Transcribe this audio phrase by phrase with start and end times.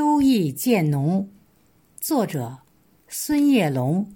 [0.00, 1.28] 秋意渐浓，
[2.00, 2.60] 作者
[3.06, 4.10] 孙叶龙。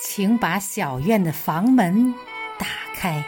[0.00, 2.14] 请把小院的房门
[2.58, 3.22] 打开，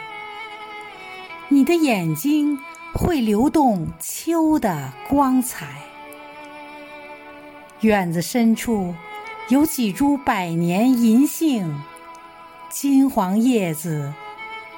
[1.49, 2.57] 你的眼睛
[2.95, 5.94] 会流动秋的光彩。
[7.81, 8.95] 院子深处
[9.49, 11.81] 有几株百年银杏，
[12.69, 14.13] 金黄叶子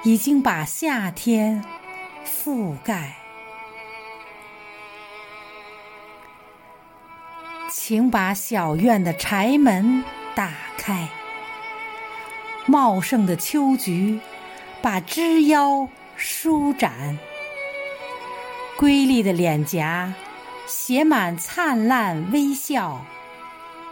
[0.03, 1.63] 已经把夏天
[2.25, 3.13] 覆盖。
[7.69, 10.03] 请把小院的柴门
[10.35, 11.07] 打开。
[12.65, 14.19] 茂盛的秋菊，
[14.81, 17.17] 把枝腰舒展；
[18.77, 20.13] 瑰丽的脸颊，
[20.67, 23.05] 写满灿烂微笑。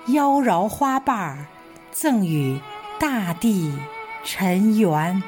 [0.08, 1.48] 妖娆花瓣儿，
[1.92, 2.60] 赠予
[3.00, 3.74] 大地
[4.24, 5.24] 尘缘。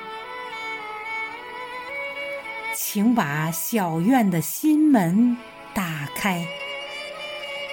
[2.76, 5.36] 请把小院的心门
[5.74, 6.46] 打开，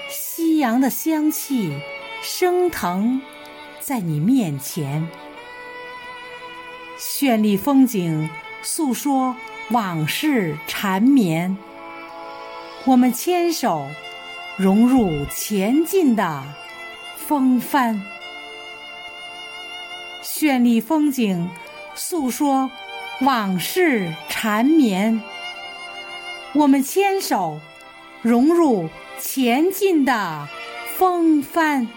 [0.08, 1.78] 夕阳的香气
[2.22, 3.20] 升腾
[3.80, 5.06] 在你面前。
[6.98, 8.30] 绚丽风景，
[8.62, 9.36] 诉说
[9.70, 11.55] 往事缠绵。
[12.87, 13.89] 我们牵手，
[14.59, 16.43] 融入前进的
[17.17, 18.03] 风帆。
[20.23, 21.49] 绚丽风景，
[21.95, 22.71] 诉说
[23.23, 25.23] 往事缠绵。
[26.53, 27.59] 我们牵手，
[28.21, 30.47] 融入前进的
[30.98, 31.89] 风帆。